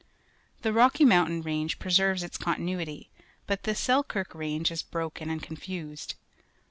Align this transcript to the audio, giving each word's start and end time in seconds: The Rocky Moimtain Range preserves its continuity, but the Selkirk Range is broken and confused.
The 0.63 0.73
Rocky 0.73 1.05
Moimtain 1.05 1.45
Range 1.45 1.77
preserves 1.77 2.23
its 2.23 2.35
continuity, 2.35 3.11
but 3.45 3.65
the 3.65 3.75
Selkirk 3.75 4.33
Range 4.33 4.71
is 4.71 4.81
broken 4.81 5.29
and 5.29 5.43
confused. 5.43 6.15